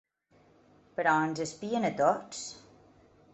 Però 0.99 1.13
ens 1.25 1.43
espien 1.45 1.85
a 1.91 1.93
tots? 2.01 2.41